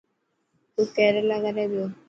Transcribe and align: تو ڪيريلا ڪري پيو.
تو 0.73 0.81
ڪيريلا 0.95 1.37
ڪري 1.43 1.65
پيو. 1.71 1.85